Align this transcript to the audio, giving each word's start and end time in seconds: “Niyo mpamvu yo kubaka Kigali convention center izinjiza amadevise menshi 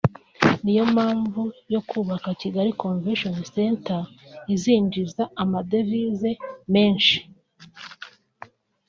“Niyo 0.63 0.83
mpamvu 0.93 1.41
yo 1.73 1.81
kubaka 1.89 2.29
Kigali 2.41 2.71
convention 2.83 3.35
center 3.53 4.01
izinjiza 4.53 5.23
amadevise 5.43 6.29
menshi 6.73 7.17